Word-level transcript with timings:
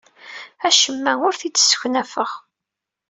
Acemma 0.67 1.13
ur 1.27 1.33
t-id-sseknafeɣ. 1.39 2.31